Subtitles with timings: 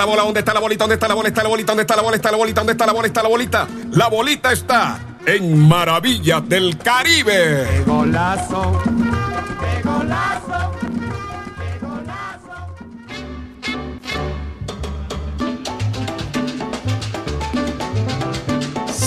[0.00, 0.22] ¿Dónde está la bola?
[0.22, 0.84] ¿Dónde está la bolita?
[0.84, 1.28] ¿Dónde está la bola?
[1.28, 1.72] ¿Está la bolita?
[1.72, 2.16] ¿Dónde está la bola?
[2.16, 2.60] ¿Está la bolita?
[2.60, 3.06] ¿Dónde está la bola?
[3.06, 3.68] ¿Está la bolita?
[3.92, 7.66] La bolita está en Maravillas del Caribe.
[7.68, 8.80] ¡Qué golazo!
[9.60, 10.70] ¡Qué golazo!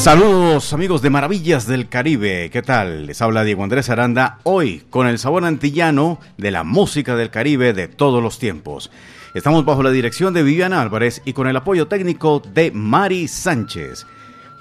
[0.03, 3.05] Saludos amigos de Maravillas del Caribe, ¿qué tal?
[3.05, 7.71] Les habla Diego Andrés Aranda hoy con el sabor antillano de la música del Caribe
[7.71, 8.91] de todos los tiempos.
[9.33, 14.05] Estamos bajo la dirección de Viviana Álvarez y con el apoyo técnico de Mari Sánchez.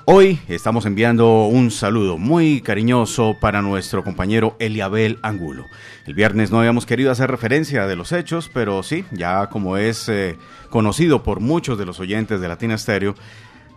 [0.06, 5.67] Hoy estamos enviando un saludo muy cariñoso para nuestro compañero Eliabel Angulo.
[6.06, 10.09] El viernes no habíamos querido hacer referencia de los hechos, pero sí, ya como es
[10.09, 10.39] eh,
[10.70, 13.15] conocido por muchos de los oyentes de Latina Stereo,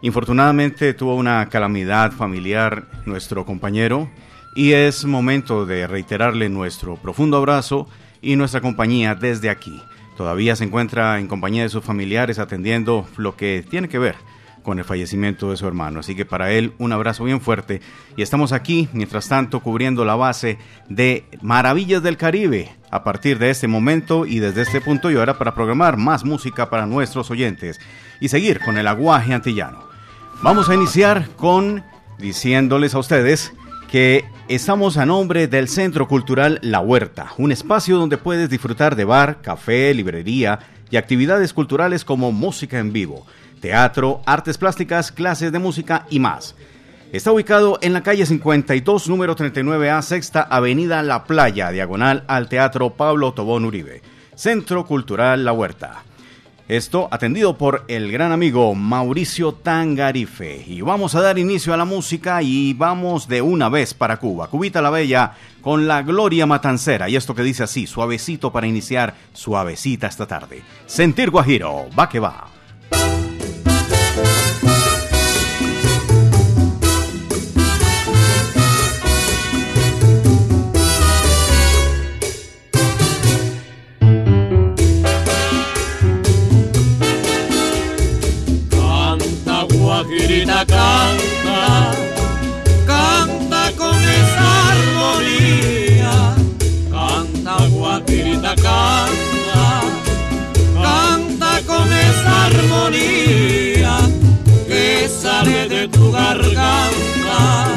[0.02, 4.08] Infortunadamente tuvo una calamidad familiar nuestro compañero
[4.54, 7.88] y es momento de reiterarle nuestro profundo abrazo
[8.22, 9.82] y nuestra compañía desde aquí.
[10.18, 14.16] Todavía se encuentra en compañía de sus familiares atendiendo lo que tiene que ver
[14.66, 16.00] con el fallecimiento de su hermano.
[16.00, 17.82] Así que para él un abrazo bien fuerte
[18.18, 20.58] y estamos aquí, mientras tanto, cubriendo la base
[20.90, 25.38] de Maravillas del Caribe a partir de este momento y desde este punto y ahora
[25.38, 27.80] para programar más música para nuestros oyentes
[28.20, 29.84] y seguir con el aguaje antillano.
[30.42, 31.84] Vamos a iniciar con
[32.18, 33.54] diciéndoles a ustedes
[33.92, 39.06] que estamos a nombre del Centro Cultural La Huerta, un espacio donde puedes disfrutar de
[39.06, 43.26] bar, café, librería y actividades culturales como música en vivo,
[43.62, 46.56] teatro, artes plásticas, clases de música y más.
[47.12, 52.92] Está ubicado en la calle 52, número 39A, Sexta Avenida La Playa, diagonal al Teatro
[52.92, 54.02] Pablo Tobón Uribe.
[54.36, 56.05] Centro Cultural La Huerta.
[56.68, 60.64] Esto atendido por el gran amigo Mauricio Tangarife.
[60.66, 64.48] Y vamos a dar inicio a la música y vamos de una vez para Cuba.
[64.48, 67.08] Cubita la Bella con la Gloria Matancera.
[67.08, 70.64] Y esto que dice así, suavecito para iniciar, suavecita esta tarde.
[70.88, 72.48] Sentir Guajiro, va que va.
[105.46, 107.68] De tu garganta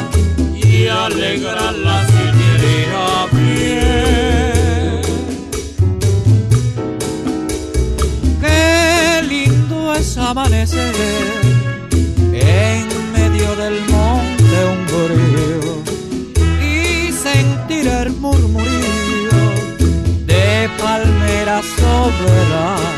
[0.55, 5.01] y alegra la siniería bien.
[8.41, 10.95] Qué lindo es amanecer
[12.33, 14.57] en medio del monte
[14.91, 15.83] goreo
[16.59, 19.39] y sentir el murmurío
[20.25, 22.88] de palmeras soberanas.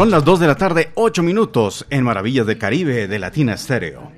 [0.00, 4.10] Son las 2 de la tarde, 8 minutos en Maravillas del Caribe de Latina Estéreo.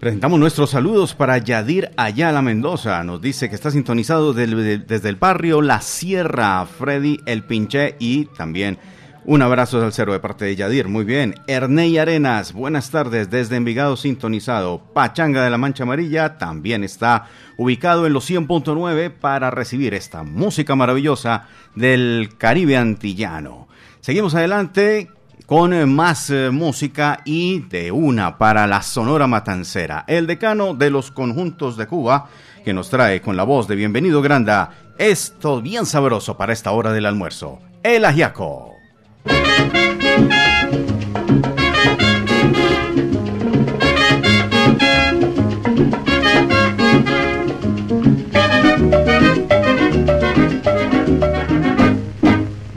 [0.00, 3.04] Presentamos nuestros saludos para Yadir Ayala Mendoza.
[3.04, 8.78] Nos dice que está sintonizado desde el barrio La Sierra, Freddy El Pinche y también
[9.26, 10.88] un abrazo al cero de parte de Yadir.
[10.88, 11.36] Muy bien.
[11.46, 14.82] Erney Arenas, buenas tardes desde Envigado sintonizado.
[14.92, 17.26] Pachanga de la Mancha Amarilla también está
[17.56, 21.46] ubicado en los 100.9 para recibir esta música maravillosa
[21.76, 23.68] del Caribe antillano.
[24.00, 25.10] Seguimos adelante
[25.48, 30.04] con eh, más eh, música y de una para la Sonora Matancera.
[30.06, 32.28] El decano de los conjuntos de Cuba,
[32.62, 36.92] que nos trae con la voz de Bienvenido Granda, esto bien sabroso para esta hora
[36.92, 37.60] del almuerzo.
[37.82, 38.74] El ajiaco.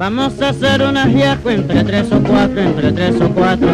[0.01, 3.69] Vamos a hacer un ajiaco entre tres o cuatro, entre tres o cuatro.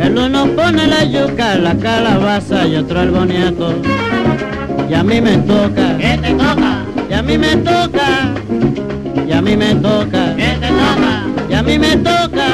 [0.00, 3.74] El uno pone la yuca, la calabaza y otro el boniato.
[4.88, 5.96] Y a mí me toca.
[5.98, 6.84] ¿Qué te toca?
[7.10, 8.34] Y a mí me toca.
[9.26, 10.36] Y a mí me toca.
[10.36, 11.24] ¿Qué te toca?
[11.50, 12.46] Y a mí me toca.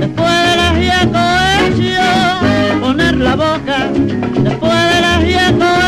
[0.00, 1.18] Después del ajiaco
[1.64, 3.88] hecho, poner la boca.
[4.42, 5.83] Después del ajiaco hecho,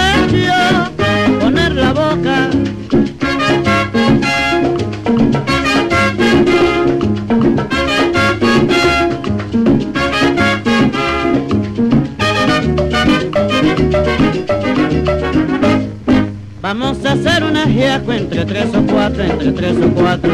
[16.69, 20.33] Vamos a hacer un ajiaco entre tres o cuatro, entre tres o cuatro.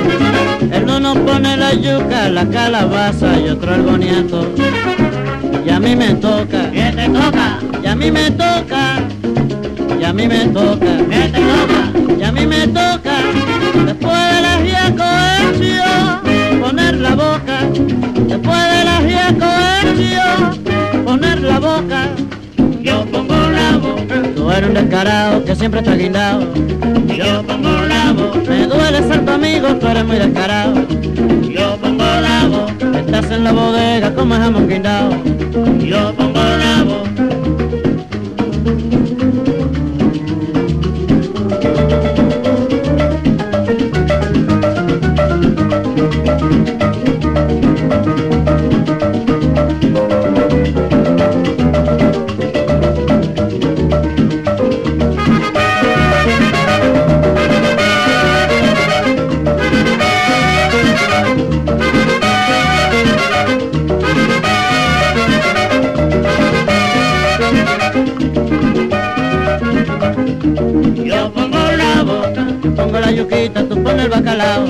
[0.72, 4.50] El uno pone la yuca, la calabaza y otro el boniato.
[5.62, 6.70] Y a mí me toca.
[6.70, 7.58] ¿Qué te toca?
[7.84, 9.06] Y a mí me toca.
[10.00, 10.96] Y a mí me toca.
[11.10, 12.16] ¿Qué te toca?
[12.18, 13.14] Y a mí me toca.
[13.84, 15.04] Después del ajiaco
[15.36, 17.58] hecho, poner la boca.
[18.26, 19.48] Después del ajiaco
[19.84, 22.08] hecho, poner la boca.
[24.50, 26.52] Eres un descarado que siempre está guindado.
[27.06, 28.38] Yo pongo la boca.
[28.48, 30.74] Me duele ser tu amigo, tú eres muy descarado.
[31.42, 32.98] Yo pongo la boca.
[32.98, 35.10] Estás en la bodega como jamón guindado.
[35.78, 36.71] Yo pongo la.
[73.68, 74.64] Tú pones el bacalao.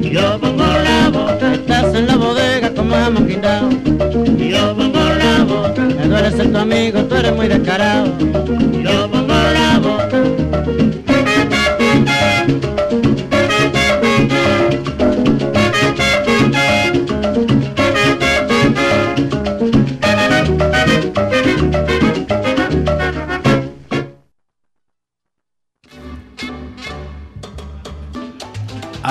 [0.00, 1.52] Yo pongo la boca.
[1.52, 3.70] Estás en la bodega como jamón guindado.
[3.70, 5.82] Yo pongo la boca.
[5.82, 8.06] Me duele ser tu amigo, tú eres muy descarado.
[8.18, 10.99] Yo pongo la boca.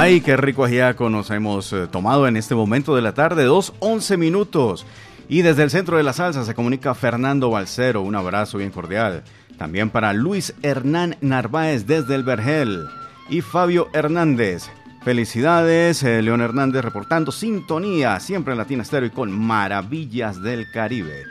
[0.02, 3.74] Ay, qué rico ajiaco nos hemos eh, tomado en este momento de la tarde, dos
[3.80, 4.86] once minutos.
[5.28, 9.24] Y desde el centro de la salsa se comunica Fernando Balcero, un abrazo bien cordial.
[9.58, 12.86] También para Luis Hernán Narváez desde el Vergel
[13.30, 14.70] y Fabio Hernández.
[15.04, 21.26] Felicidades, eh, León Hernández reportando sintonía, siempre en Latina Estéreo y con Maravillas del Caribe.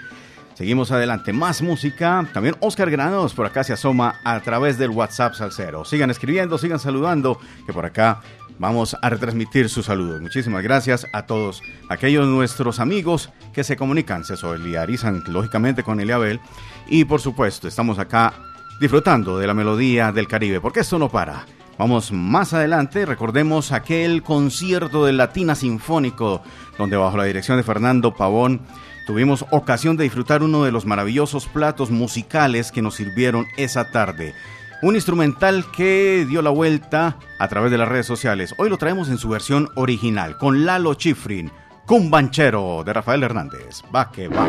[0.59, 2.29] Seguimos adelante, más música.
[2.35, 5.85] También Oscar Granados por acá se asoma a través del WhatsApp Salcero.
[5.85, 8.21] Sigan escribiendo, sigan saludando, que por acá
[8.59, 10.21] vamos a retransmitir sus saludos.
[10.21, 16.41] Muchísimas gracias a todos aquellos nuestros amigos que se comunican, se solidarizan lógicamente con Eliabel.
[16.88, 18.35] Y por supuesto, estamos acá
[18.81, 21.47] disfrutando de la melodía del Caribe, porque esto no para.
[21.79, 26.43] Vamos más adelante, recordemos aquel concierto del Latina Sinfónico,
[26.77, 28.62] donde bajo la dirección de Fernando Pavón
[29.07, 34.35] tuvimos ocasión de disfrutar uno de los maravillosos platos musicales que nos sirvieron esa tarde
[34.83, 38.55] un instrumental que dio la vuelta a través de las redes sociales.
[38.59, 41.51] Hoy lo traemos en su versión original, con Lalo Chifrin,
[41.87, 43.83] Cumbanchero, de Rafael Hernández.
[43.95, 44.47] Va que va.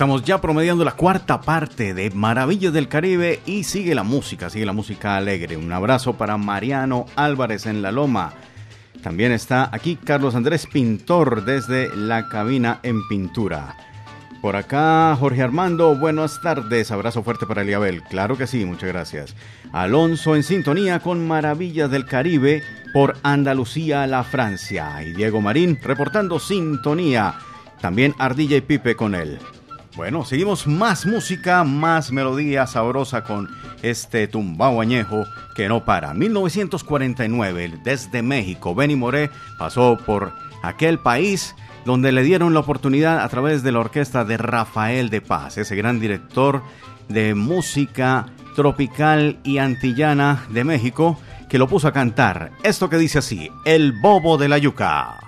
[0.00, 4.64] Estamos ya promediando la cuarta parte de Maravillas del Caribe y sigue la música, sigue
[4.64, 5.58] la música alegre.
[5.58, 8.32] Un abrazo para Mariano Álvarez en La Loma.
[9.02, 13.76] También está aquí Carlos Andrés Pintor desde la cabina en pintura.
[14.40, 19.36] Por acá Jorge Armando, buenas tardes, abrazo fuerte para Eliabel, claro que sí, muchas gracias.
[19.70, 22.62] Alonso en sintonía con Maravillas del Caribe
[22.94, 25.02] por Andalucía, la Francia.
[25.02, 27.34] Y Diego Marín reportando sintonía.
[27.82, 29.38] También Ardilla y Pipe con él.
[30.00, 33.50] Bueno, seguimos más música, más melodía sabrosa con
[33.82, 36.14] este tumbao añejo que no para.
[36.14, 39.28] 1949, desde México, Benny Moré
[39.58, 41.54] pasó por aquel país
[41.84, 45.76] donde le dieron la oportunidad a través de la orquesta de Rafael de Paz, ese
[45.76, 46.62] gran director
[47.10, 48.24] de música
[48.56, 52.52] tropical y antillana de México, que lo puso a cantar.
[52.62, 55.18] Esto que dice así, El Bobo de la Yuca.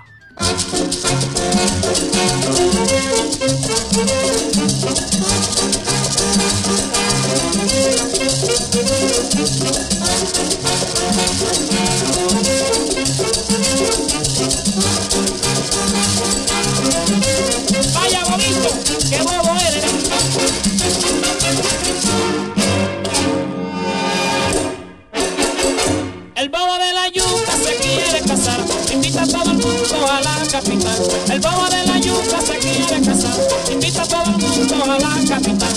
[31.30, 33.38] El bobo de la yuca se quiere casar,
[33.70, 35.68] invita a todo el mundo a la capital.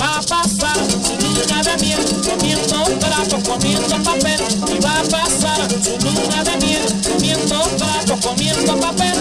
[0.00, 4.40] Va a pasar su luna de miel, comiendo trapo, comiendo papel.
[4.74, 9.14] Y va a pasar su luna de miel, comiendo trapo, comiendo papel.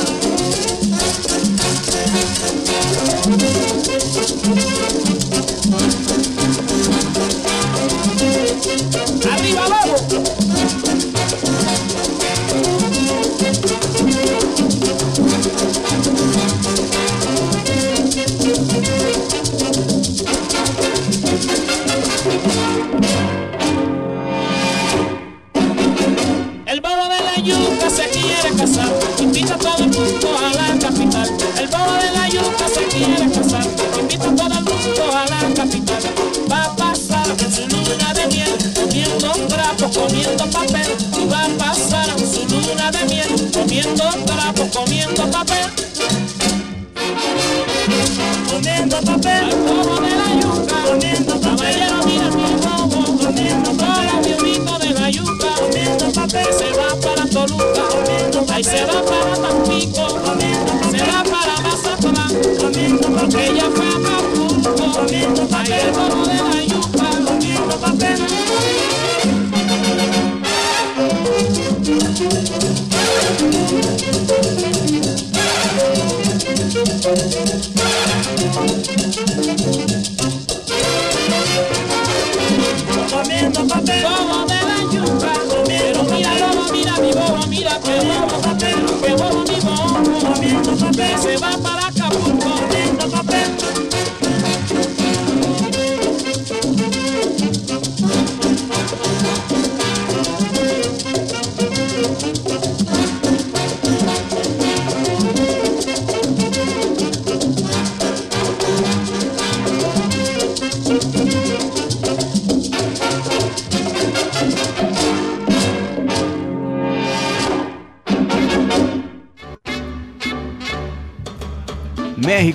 [4.48, 5.17] ¡Arriba,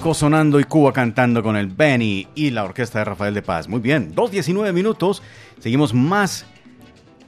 [0.02, 3.68] México sonando y Cuba cantando con el Benny y la orquesta de Rafael de Paz.
[3.68, 5.22] Muy bien, 2.19 minutos.
[5.60, 6.44] Seguimos más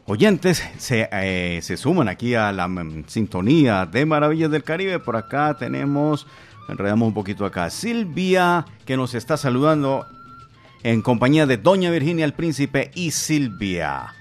[0.07, 0.61] oyentes.
[0.77, 4.99] Se, eh, se suman aquí a la mm, sintonía de Maravillas del Caribe.
[4.99, 6.27] Por acá tenemos,
[6.69, 10.09] enredamos un poquito acá, Silvia, que nos está saludando
[10.83, 14.15] en compañía de Doña Virginia el Príncipe y Silvia.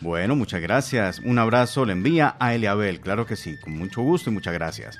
[0.00, 1.18] Bueno, muchas gracias.
[1.18, 3.00] Un abrazo le envía a Eliabel.
[3.00, 4.98] Claro que sí, con mucho gusto y muchas gracias.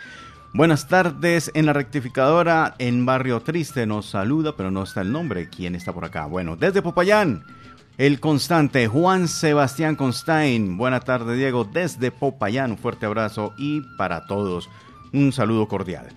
[0.54, 3.86] Buenas tardes en la rectificadora en Barrio Triste.
[3.86, 5.50] Nos saluda, pero no está el nombre.
[5.50, 6.24] ¿Quién está por acá?
[6.24, 7.44] Bueno, desde Popayán,
[7.98, 10.78] el constante Juan Sebastián Constain.
[10.78, 12.72] Buena tarde, Diego, desde Popayán.
[12.72, 14.70] Un fuerte abrazo y para todos
[15.12, 16.08] un saludo cordial.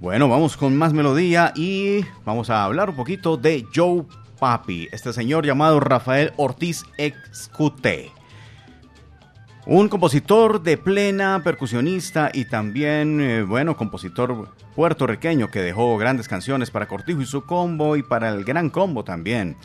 [0.00, 4.04] Bueno, vamos con más melodía y vamos a hablar un poquito de Joe
[4.40, 8.15] Papi, este señor llamado Rafael Ortiz Excute.
[9.68, 16.70] Un compositor de plena, percusionista y también, eh, bueno, compositor puertorriqueño que dejó grandes canciones
[16.70, 19.56] para Cortijo y su combo y para el Gran Combo también.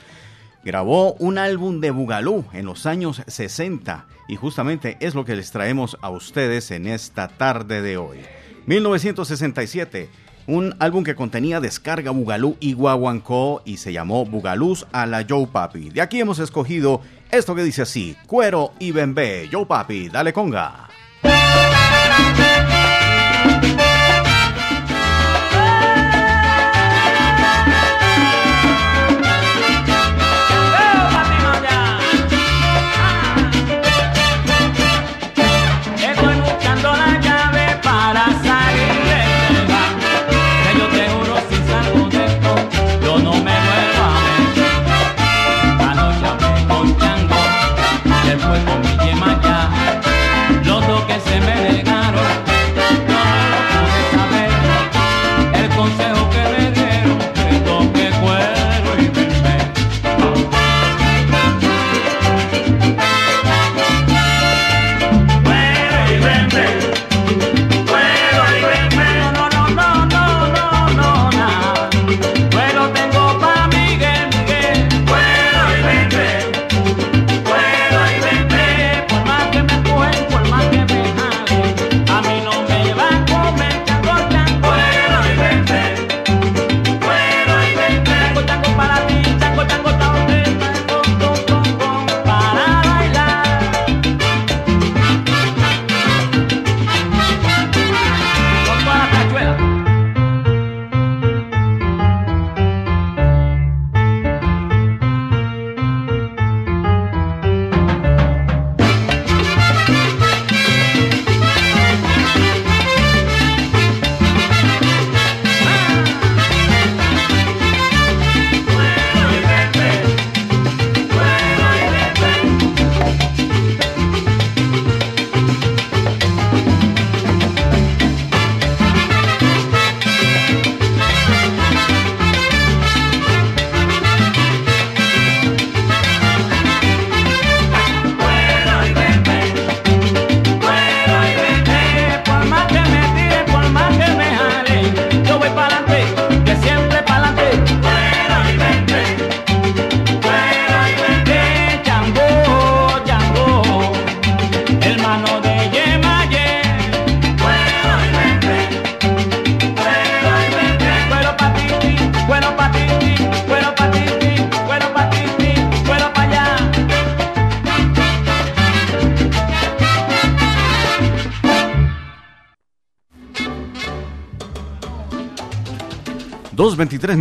[0.63, 5.51] Grabó un álbum de Bugalú en los años 60 y justamente es lo que les
[5.51, 8.17] traemos a ustedes en esta tarde de hoy.
[8.65, 10.09] 1967,
[10.47, 15.47] un álbum que contenía descarga Bugalú y Guaguancó y se llamó Bugalús a la Joe
[15.47, 15.89] Papi.
[15.89, 17.01] De aquí hemos escogido
[17.32, 20.89] esto que dice así, cuero y bembé, yo papi, dale conga.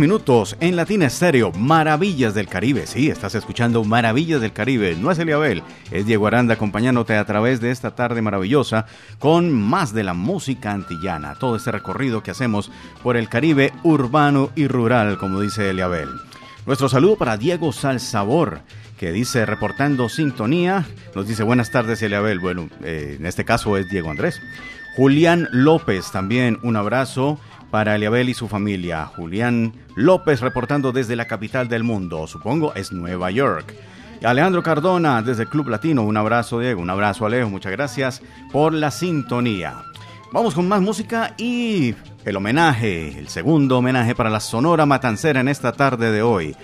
[0.01, 2.87] Minutos en Latina Estéreo, Maravillas del Caribe.
[2.87, 4.95] Sí, estás escuchando Maravillas del Caribe.
[4.95, 5.61] No es Eliabel,
[5.91, 8.87] es Diego Aranda acompañándote a través de esta tarde maravillosa
[9.19, 11.35] con más de la música antillana.
[11.35, 12.71] Todo este recorrido que hacemos
[13.03, 16.09] por el Caribe urbano y rural, como dice Eliabel.
[16.65, 18.61] Nuestro saludo para Diego Salsabor
[18.97, 20.85] que dice reportando sintonía,
[21.15, 24.41] nos dice buenas tardes Eliabel, bueno, eh, en este caso es Diego Andrés.
[24.95, 27.39] Julián López también un abrazo
[27.71, 29.05] para Eliabel y su familia.
[29.05, 33.73] Julián López reportando desde la capital del mundo, supongo es Nueva York.
[34.23, 38.91] Alejandro Cardona desde Club Latino, un abrazo Diego, un abrazo Alejo, muchas gracias por la
[38.91, 39.83] sintonía.
[40.31, 45.47] Vamos con más música y el homenaje, el segundo homenaje para la Sonora Matancera en
[45.47, 46.55] esta tarde de hoy.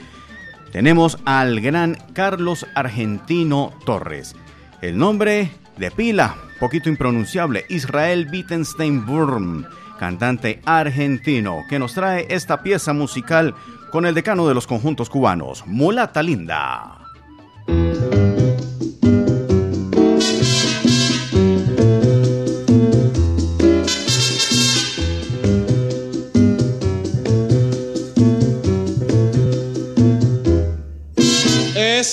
[0.71, 4.35] Tenemos al gran Carlos Argentino Torres.
[4.81, 9.65] El nombre de pila, poquito impronunciable, Israel Wittenstein Burm
[9.97, 13.53] cantante argentino, que nos trae esta pieza musical
[13.91, 16.99] con el decano de los conjuntos cubanos, Mulata Linda.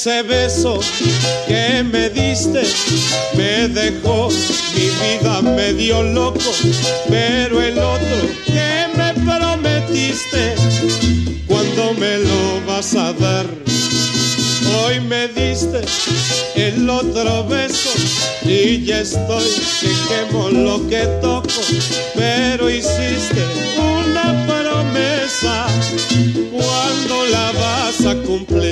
[0.04, 0.80] Ese beso
[1.46, 2.62] que me diste
[3.38, 4.28] me dejó
[4.74, 6.52] mi vida medio loco,
[7.08, 10.56] pero el otro que me prometiste,
[11.46, 13.46] ¿cuándo me lo vas a dar?
[14.76, 15.80] Hoy me diste
[16.54, 17.88] el otro beso
[18.44, 19.48] y ya estoy
[19.80, 21.62] que quemo lo que toco,
[22.14, 23.42] pero hiciste
[23.78, 25.66] una promesa,
[26.52, 28.63] ¿cuándo la vas a cumplir?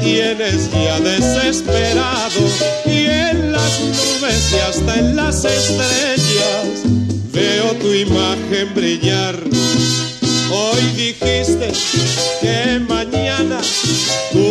[0.00, 2.40] Tienes ya desesperado
[2.86, 6.82] y en las nubes y hasta en las estrellas
[7.32, 9.36] veo tu imagen brillar.
[10.52, 11.72] Hoy dijiste
[12.40, 13.60] que mañana
[14.32, 14.49] cumplirás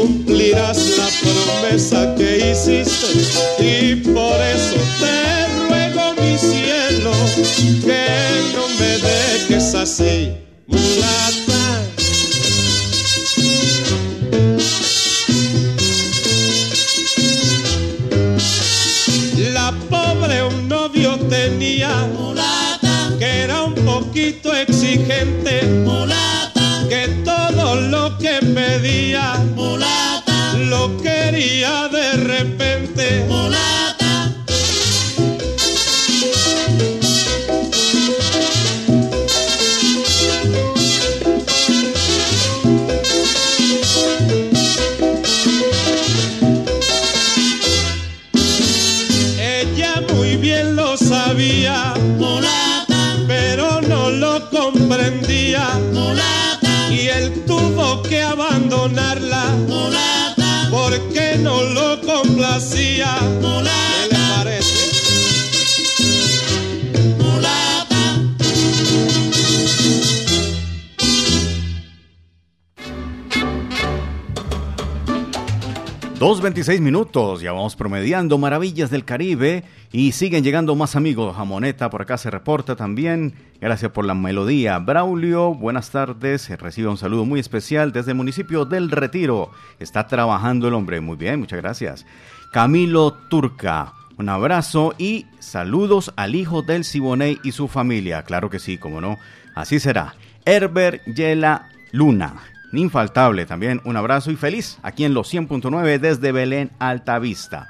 [77.09, 81.35] minutos, ya vamos promediando maravillas del Caribe y siguen llegando más amigos.
[81.35, 83.33] Jamoneta por acá se reporta también.
[83.59, 84.77] Gracias por la melodía.
[84.77, 86.47] Braulio, buenas tardes.
[86.59, 89.49] Recibe un saludo muy especial desde el municipio del Retiro.
[89.79, 91.01] Está trabajando el hombre.
[91.01, 92.05] Muy bien, muchas gracias.
[92.53, 98.21] Camilo Turca, un abrazo y saludos al hijo del Siboney y su familia.
[98.21, 99.17] Claro que sí, como no.
[99.55, 100.13] Así será.
[100.45, 102.35] Herbert Yela Luna.
[102.71, 107.67] Infaltable también un abrazo y feliz aquí en los 100.9 desde Belén Altavista.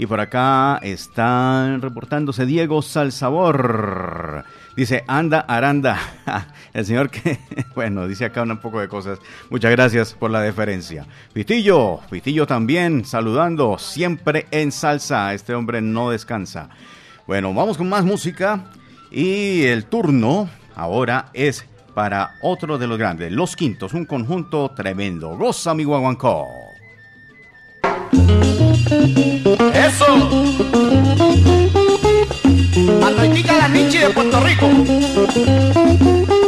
[0.00, 4.44] Y por acá están reportándose Diego Salsabor.
[4.74, 5.98] Dice, anda, aranda.
[6.72, 7.38] El señor que,
[7.74, 9.18] bueno, dice acá un poco de cosas.
[9.50, 11.06] Muchas gracias por la deferencia.
[11.34, 15.34] Pitillo, Pitillo también saludando, siempre en salsa.
[15.34, 16.70] Este hombre no descansa.
[17.26, 18.70] Bueno, vamos con más música.
[19.10, 25.36] Y el turno ahora es para otro de los grandes, Los Quintos, un conjunto tremendo.
[25.36, 26.74] Goza mi guaguancó.
[29.74, 30.06] Eso.
[33.04, 36.39] Atoitica la Nichi de Puerto Rico.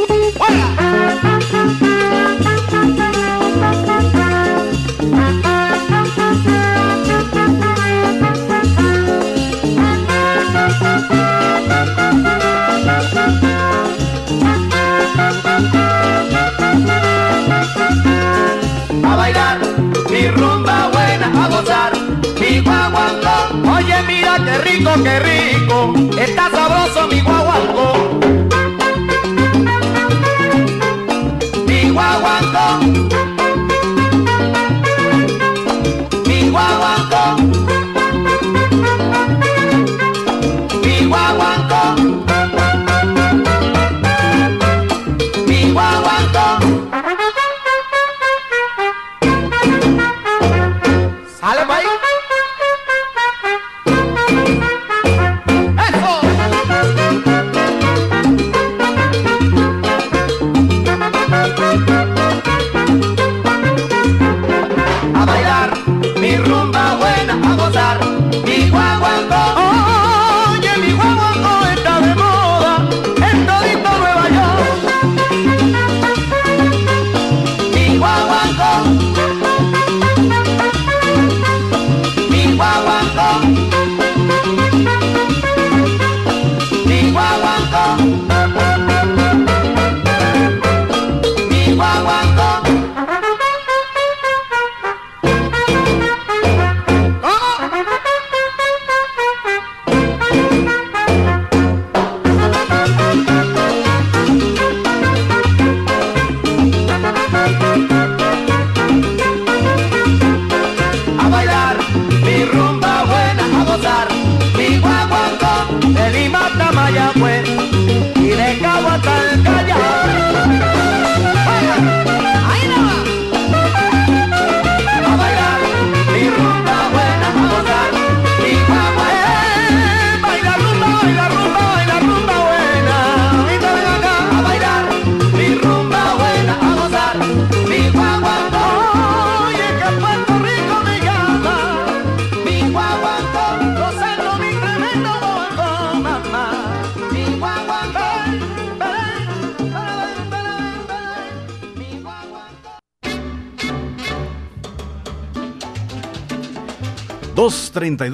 [24.38, 28.21] Mira qué rico, qué rico, está sabroso mi guaguancó.
[31.66, 33.12] Mi guaguancó.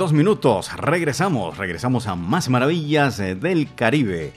[0.09, 0.73] 2.32 minutos.
[0.77, 4.33] Regresamos, regresamos a más maravillas eh, del Caribe.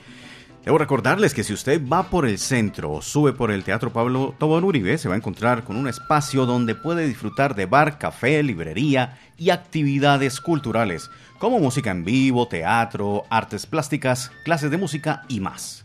[0.64, 4.34] Debo recordarles que si usted va por el centro o sube por el Teatro Pablo
[4.38, 8.42] Tobón Uribe, se va a encontrar con un espacio donde puede disfrutar de bar, café,
[8.42, 15.40] librería y actividades culturales, como música en vivo, teatro, artes plásticas, clases de música y
[15.40, 15.84] más.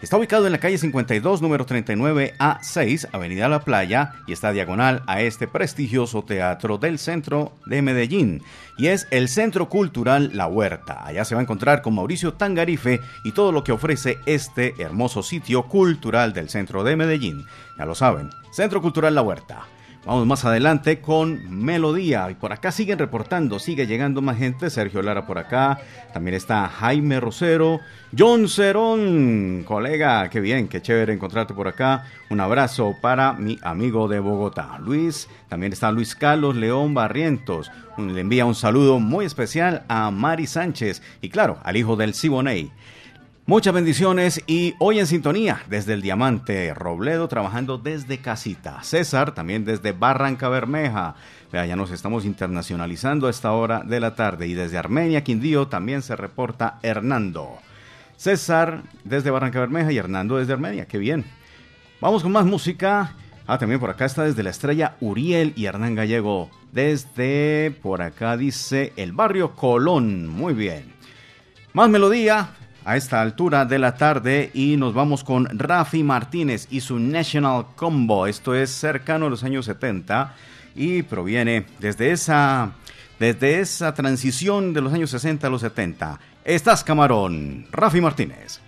[0.00, 5.02] Está ubicado en la calle 52, número 39 A6, Avenida La Playa, y está diagonal
[5.08, 8.40] a este prestigioso teatro del centro de Medellín.
[8.76, 11.04] Y es el Centro Cultural La Huerta.
[11.04, 15.24] Allá se va a encontrar con Mauricio Tangarife y todo lo que ofrece este hermoso
[15.24, 17.44] sitio cultural del centro de Medellín.
[17.76, 19.66] Ya lo saben, Centro Cultural La Huerta.
[20.06, 22.30] Vamos más adelante con Melodía.
[22.30, 24.70] Y por acá siguen reportando, sigue llegando más gente.
[24.70, 25.80] Sergio Lara por acá.
[26.14, 27.80] También está Jaime Rosero.
[28.16, 32.06] John Cerón, colega, qué bien, qué chévere encontrarte por acá.
[32.30, 35.28] Un abrazo para mi amigo de Bogotá, Luis.
[35.48, 37.70] También está Luis Carlos León Barrientos.
[37.98, 42.70] Le envía un saludo muy especial a Mari Sánchez y claro, al hijo del Siboney.
[43.48, 48.82] Muchas bendiciones y hoy en sintonía desde el Diamante Robledo trabajando desde casita.
[48.82, 51.14] César también desde Barranca Bermeja.
[51.50, 56.02] Ya nos estamos internacionalizando a esta hora de la tarde y desde Armenia, Quindío también
[56.02, 57.56] se reporta Hernando.
[58.18, 61.24] César desde Barranca Bermeja y Hernando desde Armenia, qué bien.
[62.02, 63.14] Vamos con más música.
[63.46, 66.50] Ah, también por acá está desde la estrella Uriel y Hernán Gallego.
[66.70, 70.28] Desde por acá dice el barrio Colón.
[70.28, 70.92] Muy bien.
[71.72, 72.50] Más melodía,
[72.88, 77.66] a esta altura de la tarde y nos vamos con Rafi Martínez y su National
[77.76, 78.26] Combo.
[78.26, 80.34] Esto es cercano a los años 70
[80.74, 82.72] y proviene desde esa,
[83.18, 86.18] desde esa transición de los años 60 a los 70.
[86.46, 88.62] Estás camarón, Rafi Martínez.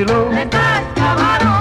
[0.00, 1.58] Estás camarón.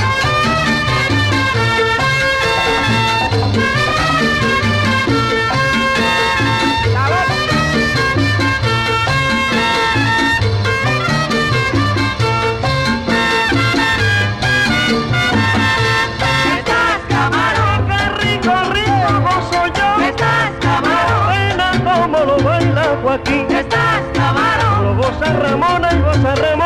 [24.84, 26.57] Lo goza Ramona y goza Ramón.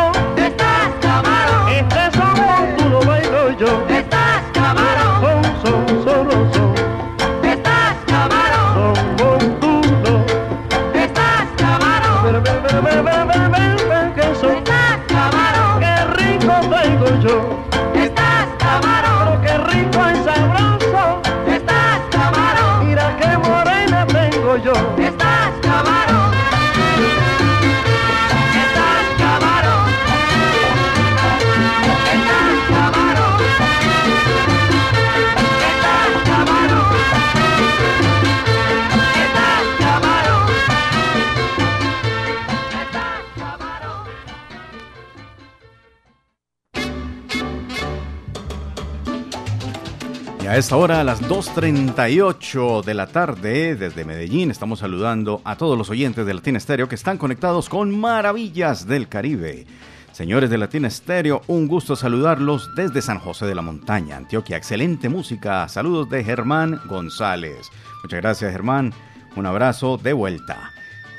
[50.62, 55.90] Esta hora, a las 2.38 de la tarde, desde Medellín, estamos saludando a todos los
[55.90, 59.66] oyentes de Latina Estéreo que están conectados con Maravillas del Caribe.
[60.12, 64.56] Señores de Latina Estéreo, un gusto saludarlos desde San José de la Montaña, Antioquia.
[64.56, 65.68] Excelente música.
[65.68, 67.68] Saludos de Germán González.
[68.04, 68.94] Muchas gracias, Germán.
[69.36, 70.70] Un abrazo de vuelta.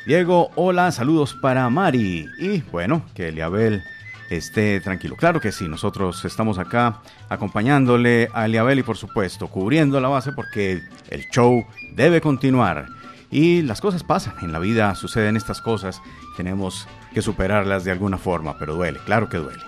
[0.07, 2.29] Diego, hola, saludos para Mari.
[2.39, 3.83] Y bueno, que Eliabel
[4.37, 5.17] esté tranquilo.
[5.17, 10.33] Claro que sí, nosotros estamos acá acompañándole a Eliabel y por supuesto cubriendo la base
[10.33, 11.65] porque el show
[11.95, 12.87] debe continuar.
[13.31, 16.03] Y las cosas pasan, en la vida suceden estas cosas,
[16.37, 19.63] tenemos que superarlas de alguna forma, pero duele, claro que duele.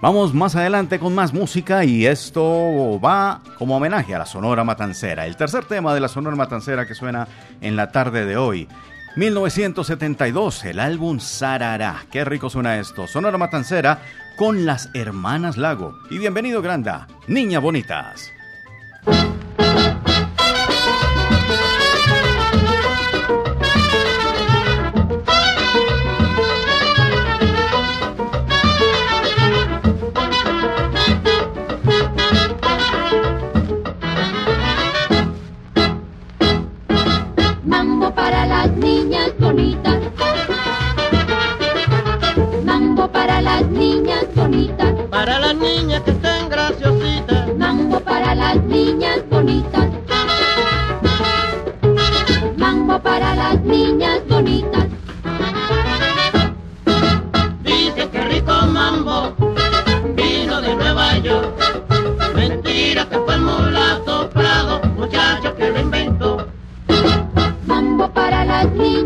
[0.00, 5.26] Vamos más adelante con más música y esto va como homenaje a la Sonora Matancera,
[5.26, 7.26] el tercer tema de la Sonora Matancera que suena
[7.60, 8.68] en la tarde de hoy.
[9.18, 12.04] 1972, el álbum Sarará.
[12.08, 13.08] Qué rico suena esto.
[13.08, 14.00] Sonora Matancera
[14.36, 15.98] con las hermanas Lago.
[16.08, 18.30] Y bienvenido, Granda, Niña Bonitas.
[38.08, 39.98] Mambo para las niñas bonitas.
[42.64, 44.94] Mambo para las niñas bonitas.
[45.10, 47.54] Para las niñas que estén graciositas.
[47.58, 49.88] Mambo para las niñas bonitas.
[52.56, 54.77] Mambo para las niñas bonitas.
[68.58, 68.97] Mambo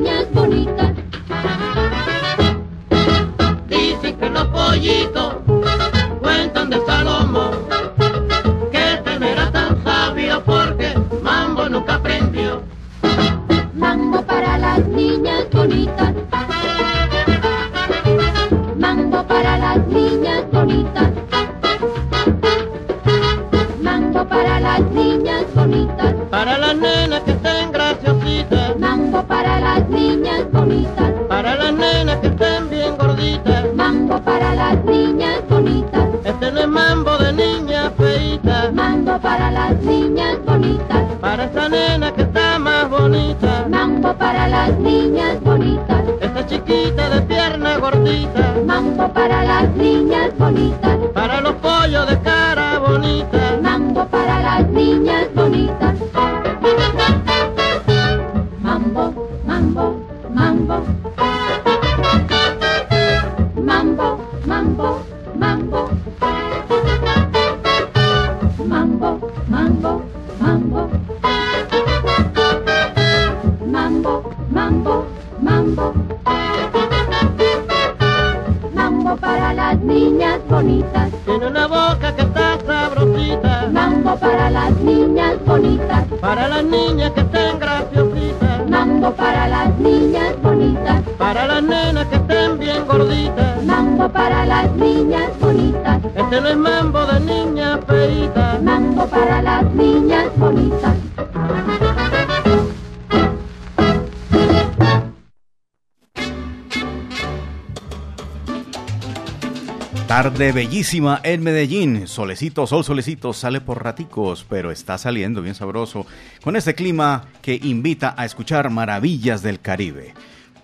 [110.43, 112.09] Tarde bellísima en Medellín.
[112.09, 116.05] Solecito, sol, solecito, sale por raticos, pero está saliendo bien sabroso
[116.43, 120.15] con este clima que invita a escuchar maravillas del Caribe.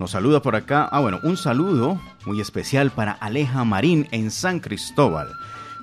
[0.01, 0.89] Nos saluda por acá.
[0.91, 5.29] Ah, bueno, un saludo muy especial para Aleja Marín en San Cristóbal.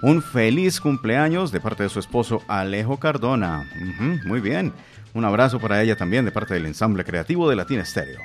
[0.02, 3.64] Un feliz cumpleaños de parte de su esposo Alejo Cardona.
[4.26, 4.74] Muy bien.
[5.14, 8.20] Un abrazo para ella también de parte del ensamble creativo de Latina Estéreo.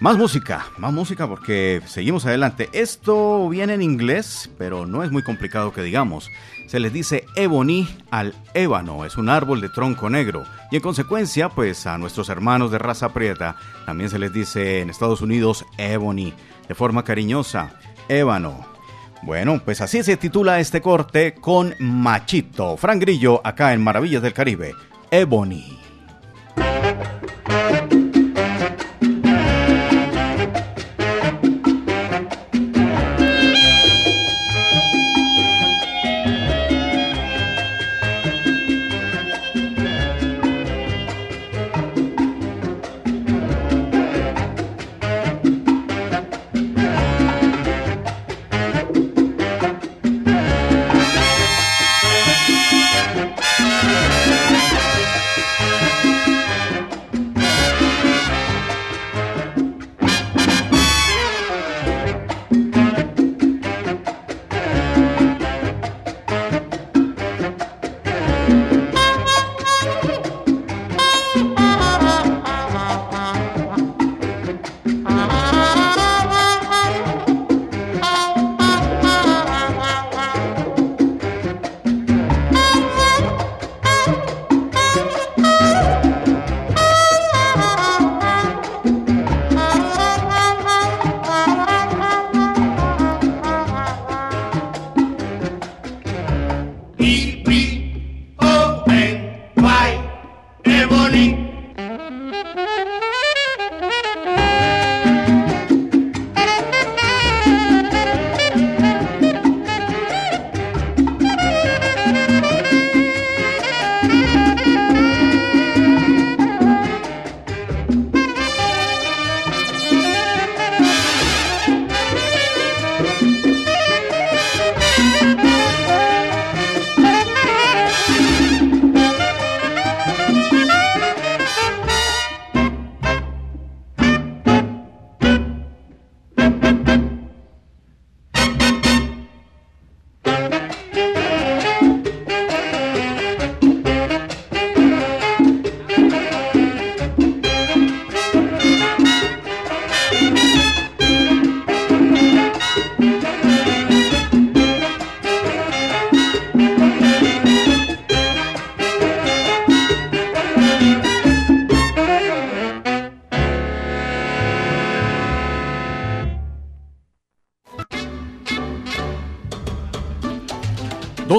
[0.00, 2.68] Más música, más música porque seguimos adelante.
[2.72, 6.30] Esto viene en inglés, pero no es muy complicado que digamos.
[6.68, 10.44] Se les dice ebony al ébano, es un árbol de tronco negro.
[10.70, 14.90] Y en consecuencia, pues a nuestros hermanos de raza prieta también se les dice en
[14.90, 16.32] Estados Unidos ebony,
[16.68, 17.72] de forma cariñosa,
[18.08, 18.66] ébano.
[19.22, 22.76] Bueno, pues así se titula este corte con Machito.
[22.76, 24.76] Fran Grillo, acá en Maravillas del Caribe.
[25.10, 25.87] Ebony.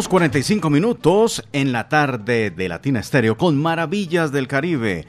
[0.09, 5.05] 2.45 minutos en la tarde de Latina Estéreo con Maravillas del Caribe.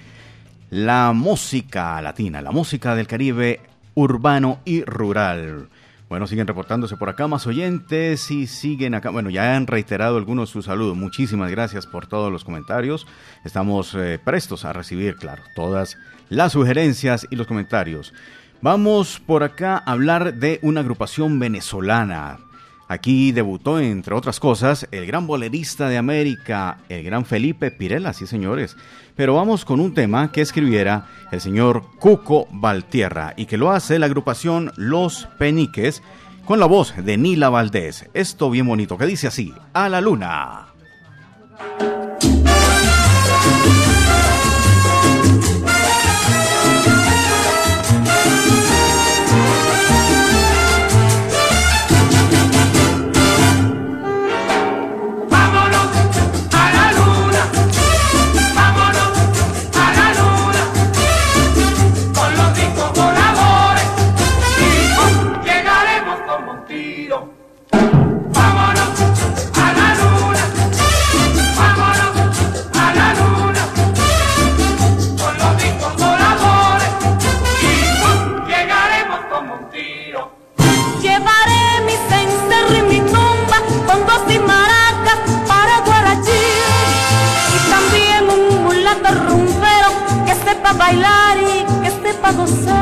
[0.69, 3.61] La música latina, la música del Caribe
[3.95, 5.71] urbano y rural.
[6.11, 9.09] Bueno, siguen reportándose por acá más oyentes y siguen acá.
[9.09, 10.99] Bueno, ya han reiterado algunos sus saludos.
[10.99, 13.07] Muchísimas gracias por todos los comentarios.
[13.43, 15.97] Estamos eh, prestos a recibir, claro, todas
[16.29, 18.13] las sugerencias y los comentarios.
[18.61, 22.50] Vamos por acá a hablar de una agrupación venezolana
[22.91, 28.27] Aquí debutó, entre otras cosas, el gran bolerista de América, el gran Felipe Pirela, sí
[28.27, 28.77] señores.
[29.15, 34.01] Pero vamos con un tema que escribiera el señor Cuco Valtierra y que lo hace
[34.01, 36.03] la agrupación Los Peniques
[36.45, 38.11] con la voz de Nila Valdés.
[38.13, 42.00] Esto bien bonito, que dice así, a la luna.「
[92.51, 92.80] so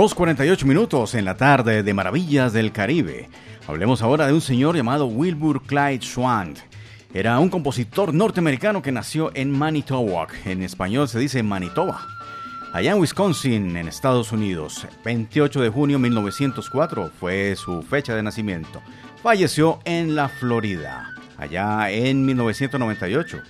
[0.00, 3.28] 2.48 minutos en la tarde de Maravillas del Caribe.
[3.66, 6.54] Hablemos ahora de un señor llamado Wilbur Clyde Swan.
[7.12, 12.00] Era un compositor norteamericano que nació en Manitowoc, en español se dice Manitoba,
[12.72, 14.86] allá en Wisconsin, en Estados Unidos.
[15.04, 18.80] 28 de junio de 1904 fue su fecha de nacimiento.
[19.22, 23.42] Falleció en la Florida, allá en 1998.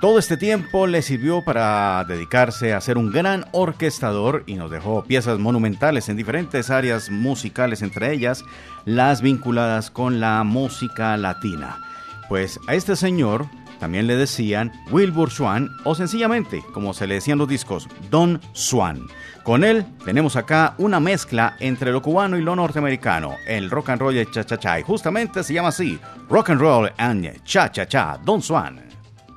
[0.00, 5.04] Todo este tiempo le sirvió para dedicarse a ser un gran orquestador y nos dejó
[5.04, 8.42] piezas monumentales en diferentes áreas musicales, entre ellas
[8.86, 11.82] las vinculadas con la música latina.
[12.30, 13.44] Pues a este señor
[13.78, 19.06] también le decían Wilbur Swan o sencillamente, como se le decían los discos, Don Swan.
[19.42, 24.00] Con él tenemos acá una mezcla entre lo cubano y lo norteamericano, el rock and
[24.00, 24.80] roll y cha cha cha.
[24.80, 28.89] Y justamente se llama así, Rock and Roll and Cha Cha Cha, Don Swan.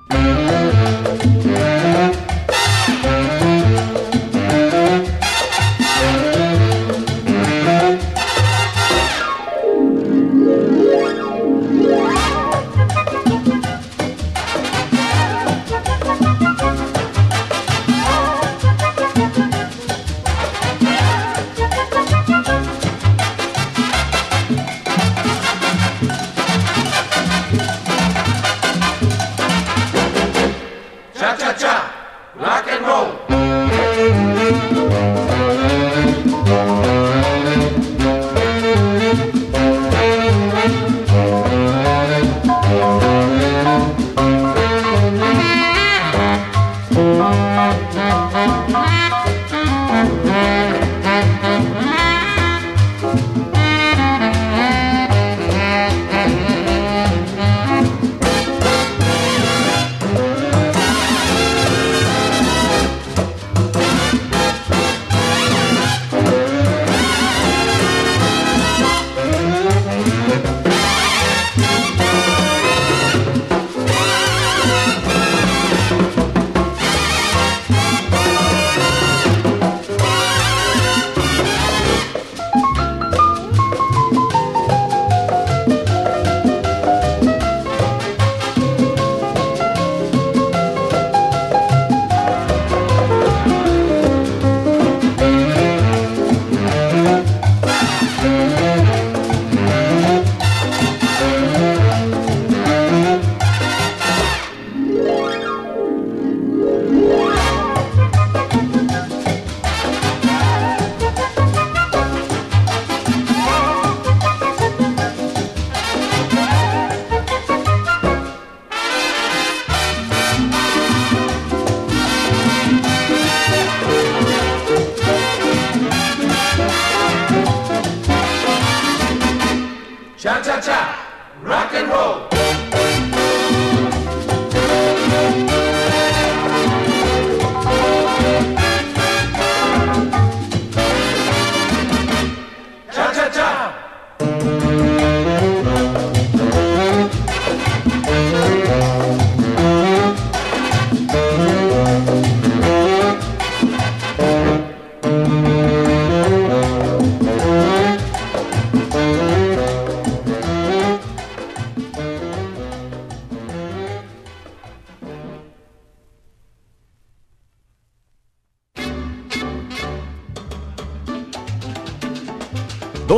[0.09, 0.17] Dos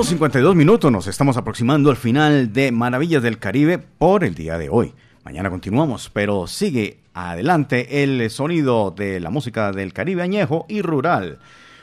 [0.04, 4.68] 52 minutos, nos estamos aproximando al final de Maravillas del Caribe por el día de
[4.70, 4.94] hoy.
[5.24, 11.40] Mañana continuamos, pero sigue adelante el sonido de la música del Caribe añejo y rural.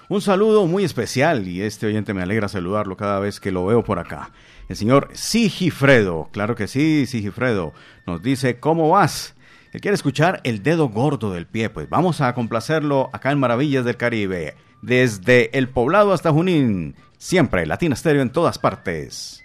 [0.08, 3.82] Un saludo muy especial y este oyente me alegra saludarlo cada vez que lo veo
[3.82, 4.30] por acá.
[4.68, 7.72] El señor Sigifredo, claro que sí, Sigifredo,
[8.06, 9.34] nos dice, ¿cómo vas?
[9.72, 13.86] Él quiere escuchar el dedo gordo del pie, pues vamos a complacerlo acá en Maravillas
[13.86, 16.94] del Caribe, desde el poblado hasta Junín.
[17.22, 19.41] Siempre Latina Stereo en todas partes.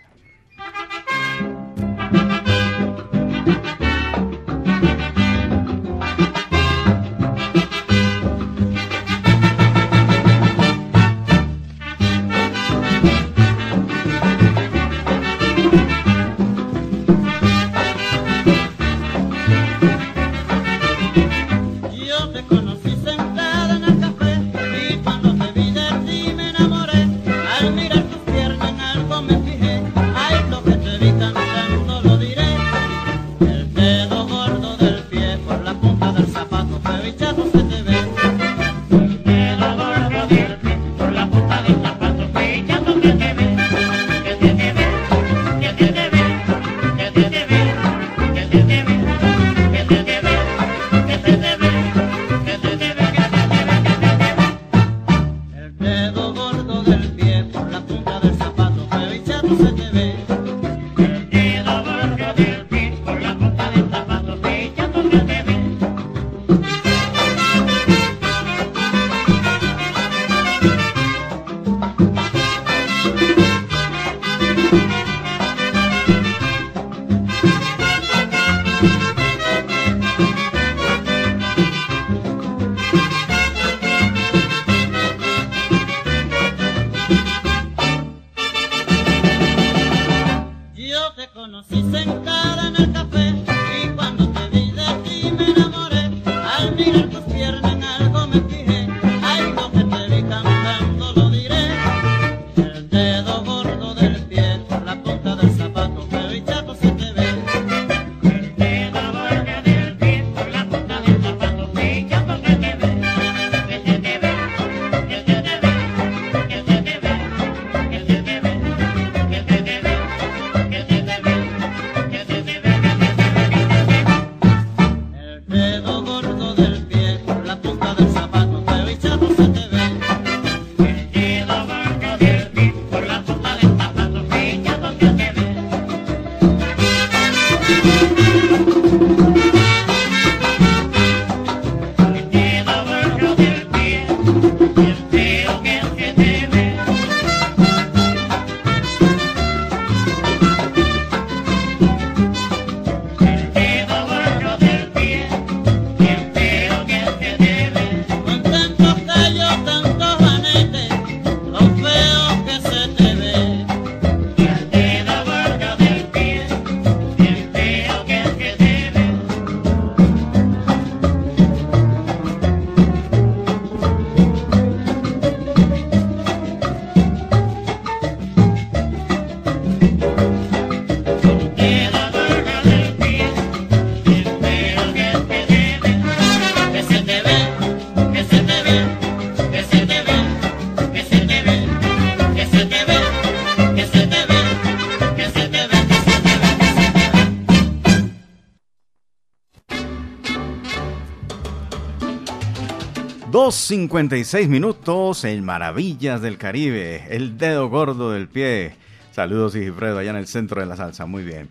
[203.67, 208.75] 2.56 minutos en Maravillas del Caribe, el dedo gordo del pie.
[209.11, 211.05] Saludos, Sigifredo, allá en el centro de la salsa.
[211.05, 211.49] Muy bien.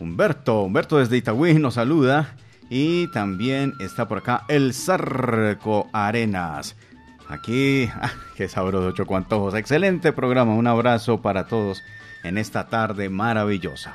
[0.00, 2.36] Humberto, Humberto desde Itagüí nos saluda.
[2.70, 6.74] Y también está por acá el Zarco Arenas.
[7.28, 9.52] Aquí, ah, qué sabroso, Choco Antojos.
[9.52, 10.54] Excelente programa.
[10.54, 11.82] Un abrazo para todos
[12.24, 13.94] en esta tarde maravillosa.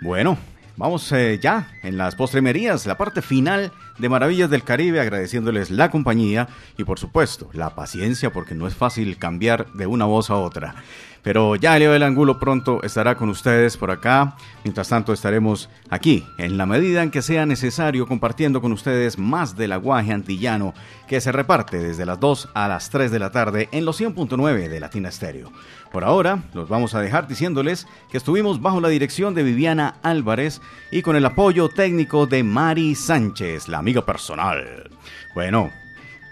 [0.00, 0.38] Bueno,
[0.76, 5.90] vamos eh, ya en las postremerías, la parte final de Maravillas del Caribe, agradeciéndoles la
[5.90, 10.36] compañía y por supuesto la paciencia porque no es fácil cambiar de una voz a
[10.36, 10.74] otra.
[11.22, 14.36] Pero ya Leo del Angulo pronto estará con ustedes por acá.
[14.64, 19.56] Mientras tanto estaremos aquí, en la medida en que sea necesario, compartiendo con ustedes más
[19.56, 20.74] del aguaje antillano
[21.06, 24.68] que se reparte desde las 2 a las 3 de la tarde en los 100.9
[24.68, 25.52] de Latina Estéreo.
[25.92, 30.60] Por ahora, los vamos a dejar diciéndoles que estuvimos bajo la dirección de Viviana Álvarez
[30.90, 34.90] y con el apoyo técnico de Mari Sánchez, la amiga personal.
[35.34, 35.70] Bueno,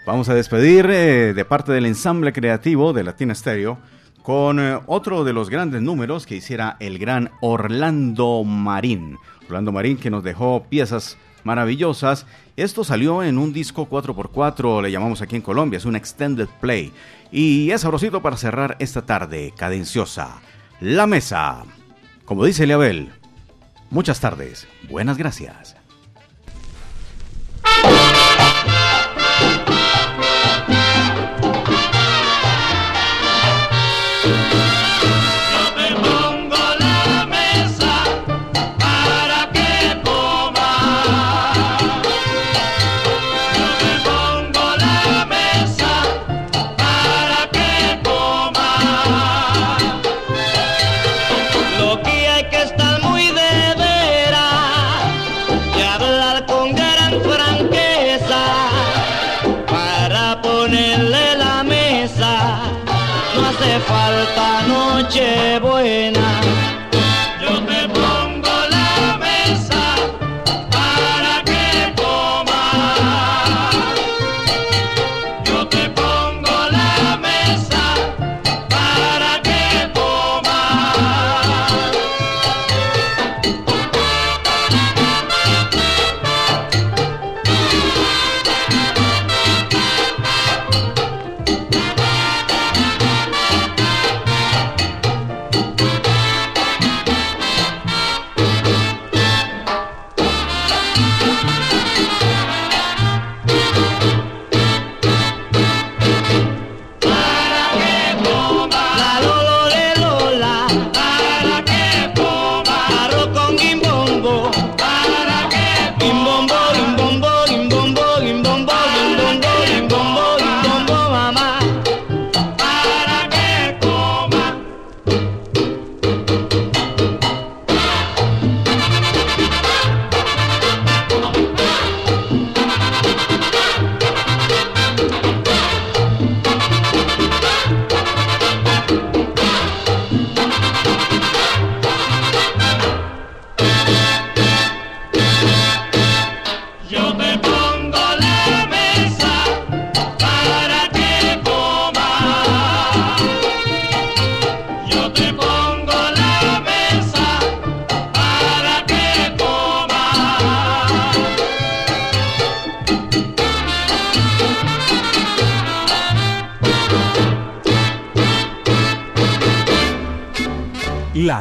[0.05, 3.77] vamos a despedir eh, de parte del ensamble creativo de Latina Estéreo
[4.23, 9.17] con eh, otro de los grandes números que hiciera el gran Orlando Marín.
[9.45, 12.25] Orlando Marín que nos dejó piezas maravillosas.
[12.55, 16.91] Esto salió en un disco 4x4, le llamamos aquí en Colombia, es un extended play.
[17.31, 20.41] Y es sabrosito para cerrar esta tarde, cadenciosa.
[20.79, 21.63] La mesa.
[22.25, 23.11] Como dice Leabel,
[23.89, 25.80] muchas tardes, buenas gracias.